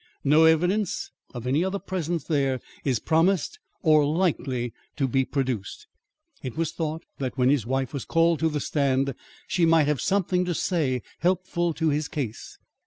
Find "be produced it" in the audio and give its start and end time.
5.07-6.57